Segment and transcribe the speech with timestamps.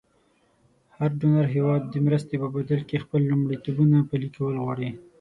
[0.97, 4.89] هر ډونر هېواد د مرستې په بدل کې خپل لومړیتوبونه پلې کول غواړي.